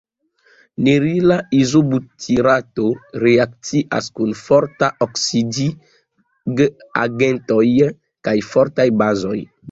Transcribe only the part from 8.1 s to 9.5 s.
kaj fortaj bazoj.